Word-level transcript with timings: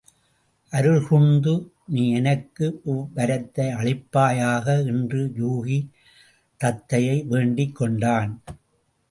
அருள்கூர்ந்து 0.73 1.51
நீ 1.87 2.03
எனக்கு 2.11 2.65
இவ் 2.85 3.03
வரத்தை 3.15 3.67
அளிப்பாயாக 3.75 4.65
என்று 4.85 5.21
யூகி 5.37 5.79
தத்தையை 6.59 7.17
வேண்டிக் 7.27 7.75
கொண்டான். 7.75 8.33